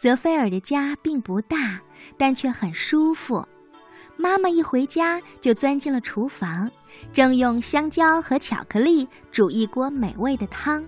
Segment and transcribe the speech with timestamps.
[0.00, 1.78] 泽菲尔的家并不大，
[2.16, 3.46] 但却很舒服。
[4.16, 6.70] 妈妈一回家就钻进了厨房，
[7.12, 10.82] 正用香蕉和巧克力煮一锅美味的汤。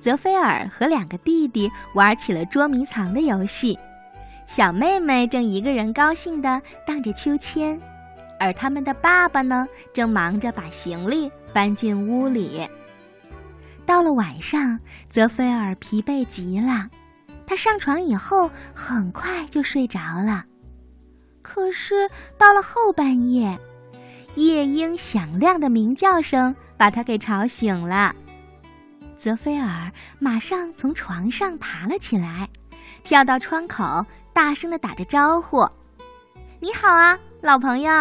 [0.00, 3.78] 泽菲尔和两个弟弟玩起了捉迷藏的游戏，
[4.48, 7.80] 小妹妹正一个人高兴地荡着秋千，
[8.40, 12.68] 而他们的爸爸呢，正忙着把行李搬进屋里。
[13.86, 16.90] 到了晚上，泽菲尔疲惫极了。
[17.46, 20.44] 他上床以后，很快就睡着了。
[21.42, 23.58] 可是到了后半夜，
[24.34, 28.14] 夜莺响亮的鸣叫声把他给吵醒了。
[29.16, 32.48] 泽菲尔马上从床上爬了起来，
[33.02, 35.68] 跳到窗口，大声的打着招呼
[36.60, 37.92] ：“你好啊，老朋友！”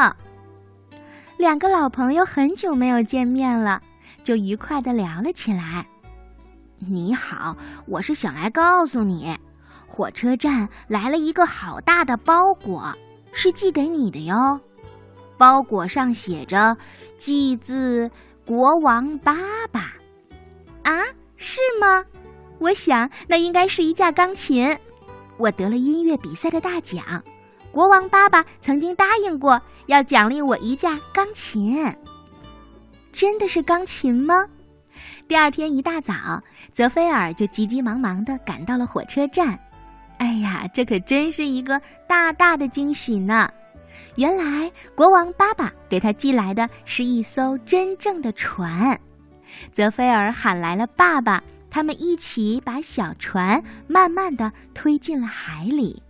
[1.38, 3.82] 两个老朋友很久没有见面了，
[4.24, 5.86] 就愉快的聊了起来。
[6.88, 7.56] 你好，
[7.86, 9.36] 我是想来告诉你，
[9.88, 12.94] 火车站来了一个好大的包裹，
[13.32, 14.60] 是寄给你的哟。
[15.38, 16.78] 包裹上写着
[17.18, 18.10] “寄自
[18.46, 19.36] 国王爸
[19.72, 19.94] 爸”。
[20.84, 21.04] 啊，
[21.36, 22.06] 是吗？
[22.60, 24.78] 我想那应该是一架钢琴。
[25.38, 27.24] 我得了音乐比赛的大奖，
[27.72, 31.94] 国王爸爸曾经答应过要奖励我一架钢琴。
[33.12, 34.48] 真的是钢琴吗？
[35.28, 36.42] 第二天一大早，
[36.74, 39.60] 泽菲尔就急急忙忙地赶到了火车站。
[40.18, 43.50] 哎呀，这可真是一个大大的惊喜呢！
[44.16, 49.00] 原来国王爸爸给他寄来的是一艘真正的船。
[49.72, 56.02] 泽菲尔喊来了爸爸，他们一起把小船慢慢地推进了海里。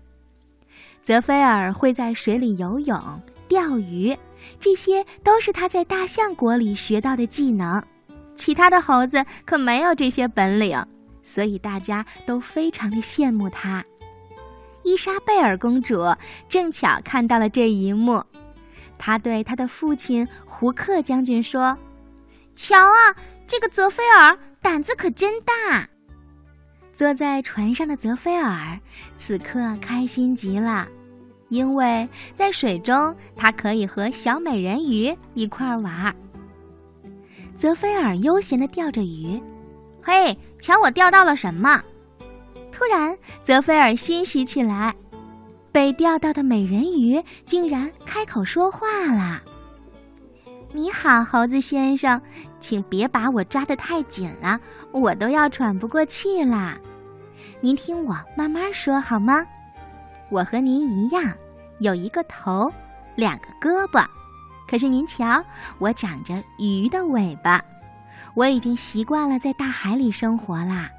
[1.02, 4.18] 泽菲尔会在水里游泳、钓鱼，
[4.60, 7.84] 这些都是他在大象国里学到的技能。
[8.36, 10.84] 其他的猴子可没有这些本领，
[11.24, 13.84] 所以大家都非常的羡慕他。
[14.84, 16.04] 伊莎贝尔公主
[16.50, 18.22] 正巧看到了这一幕，
[18.98, 21.78] 她对她的父亲胡克将军说
[22.56, 23.16] ：“瞧啊，
[23.48, 25.88] 这个泽菲尔胆子可真大。”
[26.94, 28.80] 坐在船上的泽菲尔
[29.18, 30.88] 此刻开心极了，
[31.50, 36.14] 因为在水中他可以和小美人鱼一块儿玩。
[37.58, 39.42] 泽菲尔悠闲地钓着鱼，
[40.02, 41.82] 嘿，瞧我钓到了什么！
[42.72, 44.94] 突然，泽菲尔欣喜起来，
[45.72, 49.42] 被钓到的美人鱼竟然开口说话了
[50.74, 52.20] ：“你好，猴子先生，
[52.60, 54.60] 请别把我抓得太紧了，
[54.92, 56.78] 我都要喘不过气啦。
[57.62, 59.46] 您听我慢慢说好吗？
[60.30, 61.24] 我和您一样，
[61.80, 62.74] 有一个头，
[63.16, 64.06] 两个胳膊。”
[64.68, 65.44] 可是您瞧，
[65.78, 67.64] 我长着鱼的尾巴，
[68.34, 70.90] 我已经习惯了在大海里生活啦。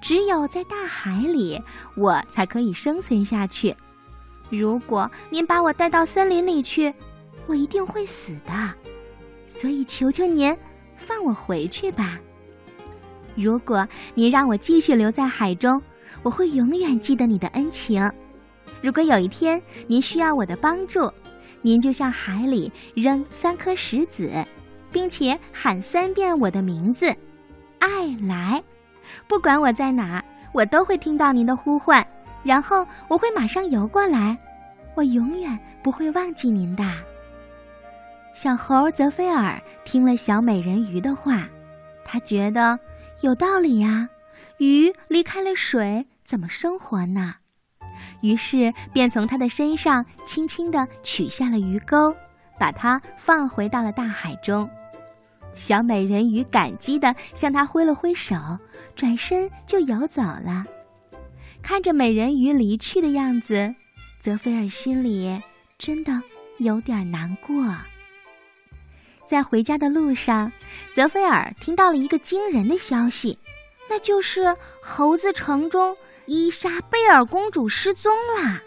[0.00, 1.62] 只有在大海里，
[1.94, 3.76] 我才可以生存下去。
[4.48, 6.92] 如果您把我带到森林里去，
[7.46, 8.74] 我一定会死的。
[9.46, 10.56] 所以求求您，
[10.96, 12.18] 放我回去吧。
[13.36, 15.80] 如果您让我继续留在海中，
[16.22, 18.10] 我会永远记得你的恩情。
[18.80, 21.12] 如果有一天您需要我的帮助，
[21.62, 24.30] 您就向海里扔三颗石子，
[24.90, 27.06] 并且喊三遍我的名字，
[27.78, 28.62] 爱来。
[29.26, 32.06] 不管我在哪，我都会听到您的呼唤，
[32.42, 34.36] 然后我会马上游过来。
[34.96, 36.84] 我永远不会忘记您的。
[38.34, 41.48] 小猴泽菲尔听了小美人鱼的话，
[42.04, 42.78] 他觉得
[43.20, 44.08] 有道理呀。
[44.58, 47.36] 鱼离开了水，怎么生活呢？
[48.20, 52.14] 于是便从他的身上轻轻地取下了鱼钩，
[52.58, 54.68] 把它放回到了大海中。
[55.54, 58.36] 小美人鱼感激地向他挥了挥手，
[58.94, 60.64] 转身就游走了。
[61.62, 63.74] 看着美人鱼离去的样子，
[64.20, 65.42] 泽菲尔心里
[65.76, 66.22] 真的
[66.58, 67.76] 有点难过。
[69.26, 70.50] 在回家的路上，
[70.94, 73.38] 泽菲尔听到了一个惊人的消息，
[73.88, 75.96] 那就是猴子城中。
[76.32, 78.60] 伊莎贝尔公主失踪了，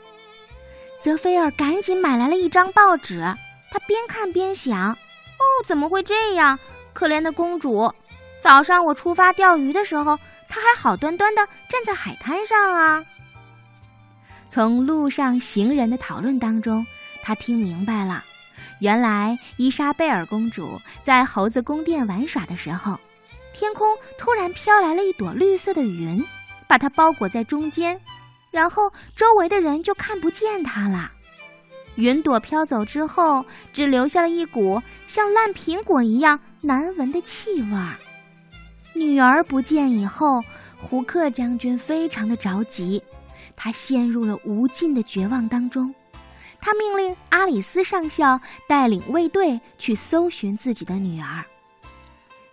[1.00, 3.22] 泽菲尔赶紧买来了一张报纸。
[3.72, 6.60] 他边看边想：“哦，怎么会这样？
[6.92, 7.90] 可怜的公主！
[8.42, 13.02] 早上我出发钓鱼的时候，她还好端端的站在海滩上啊。”
[14.52, 16.86] 从路上行人的讨论当中，
[17.22, 18.22] 他听明白了，
[18.82, 23.00] 原来伊莎贝尔公主在猴子宫殿玩耍的时候，
[23.54, 26.22] 天空突然飘来了一朵绿色的云。
[26.74, 28.02] 把它包裹在中间，
[28.50, 31.12] 然后周围的人就看不见它了。
[31.98, 37.94] 云朵飘走之后，只留下了一股像烂苹果一样难闻的气味儿。
[38.96, 40.42] 女儿不见以后，
[40.82, 43.04] 胡克将军非常的着急，
[43.56, 45.94] 他陷入了无尽的绝望当中。
[46.60, 51.46] 他命令阿里斯上校带领卫队去搜寻自己的女儿。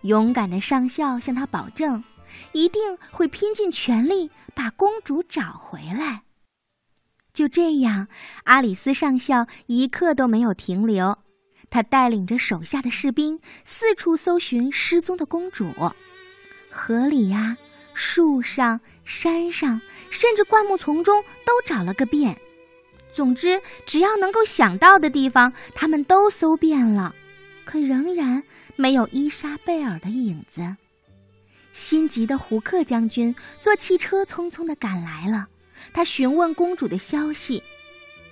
[0.01, 2.03] 勇敢的上校向他保证，
[2.51, 6.23] 一定会拼尽全力把公主找回来。
[7.33, 8.07] 就这样，
[8.43, 11.17] 阿里斯上校一刻都没有停留，
[11.69, 15.71] 他带领着手下的士兵四处搜寻失踪的公主，
[16.69, 17.57] 河里呀、
[17.93, 22.37] 树上、山上，甚至灌木丛中都找了个遍。
[23.13, 27.15] 总之，只要能够想到的地方，他们都搜遍了，
[27.63, 28.43] 可仍然
[28.75, 30.75] 没有伊莎贝尔的影子。
[31.73, 35.47] 心急的胡克将军坐汽车匆匆地赶来了，
[35.93, 37.63] 他询问公主的消息，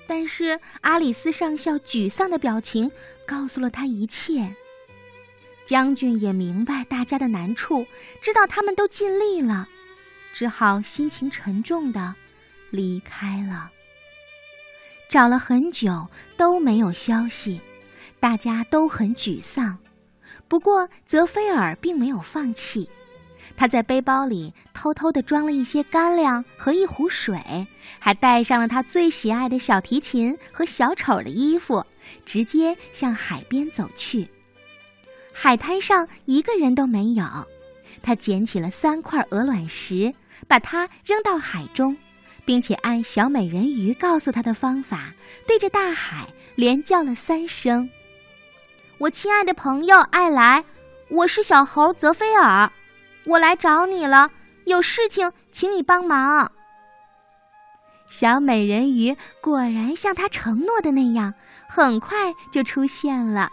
[0.06, 2.92] 但是阿里斯上校沮丧的表情
[3.26, 4.54] 告诉了他一切。
[5.66, 7.86] 将军也明白大家的难处，
[8.22, 9.70] 知道他们都尽力了，
[10.34, 12.16] 只好心情沉重地
[12.72, 13.72] 离开了。
[15.08, 17.62] 找了很久都没有消息，
[18.20, 19.78] 大家都很沮丧。
[20.48, 22.90] 不过泽菲尔并没有放弃，
[23.58, 27.38] 他在背包里偷偷地装了一些干粮和一壶水，
[28.00, 31.86] 还带上了他最喜爱的小提琴和小丑的衣服，
[32.26, 34.28] 直接向海边走去。
[35.34, 37.26] 海滩上一个人都没有，
[38.02, 40.14] 他捡起了三块鹅卵石，
[40.48, 41.96] 把它扔到海中。
[42.46, 45.14] 并且按小美人鱼告诉他的方法，
[45.46, 46.26] 对着大海
[46.56, 47.88] 连叫了三声
[48.98, 50.66] ：“我亲爱的朋友艾莱，
[51.10, 52.72] 我是小猴泽菲尔，
[53.30, 54.32] 我来找你了，
[54.66, 56.52] 有事情请你帮忙。”
[58.10, 61.36] 小美人鱼果然像他承诺的那样，
[61.68, 63.52] 很快就出现了。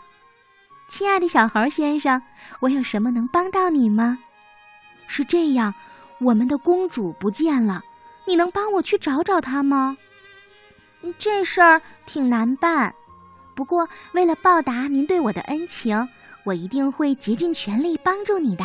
[0.89, 2.23] 亲爱的小猴先生，
[2.61, 4.19] 我有什么能帮到你吗？
[5.07, 5.75] 是这样，
[6.21, 7.83] 我们的公主不见了。
[8.25, 9.99] 你能帮我去找找她吗？
[11.19, 12.95] 这事儿挺难办，
[13.55, 16.09] 不过为了报答您对我的恩情，
[16.45, 18.65] 我一定会竭尽全力帮助你的。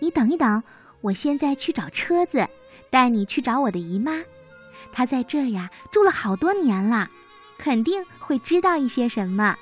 [0.00, 0.62] 你等一等，
[1.00, 2.48] 我现在去找车子，
[2.90, 4.22] 带你去找我的姨妈。
[4.92, 7.10] 她在这儿呀住了好多年了，
[7.58, 9.56] 肯定会知道一些什么。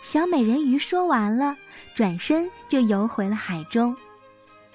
[0.00, 1.56] 小美人鱼说完了，
[1.94, 3.96] 转身就游回了海中。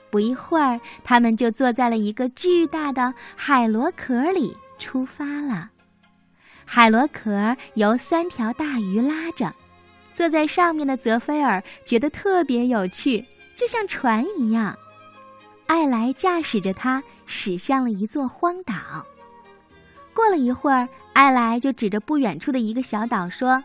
[0.10, 5.70] 不一会儿，他们就坐在了一个巨大的海螺壳里出发了。
[6.66, 9.54] 海螺壳由三条大鱼拉着，
[10.14, 13.24] 坐在上面的泽菲尔觉得特别有趣，
[13.60, 14.80] 就像船一样。
[15.68, 18.74] 艾莱驾驶着它驶向了一座荒岛。
[20.14, 23.62] 过了一会儿，艾莱就指着不远处的一个小岛说：“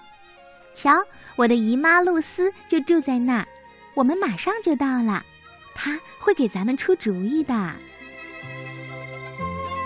[0.74, 1.00] 瞧，
[1.36, 3.46] 我的姨妈露丝就住在那儿，
[3.94, 5.24] 我们马上就到了。”
[5.76, 7.72] 她会给咱们出主意的。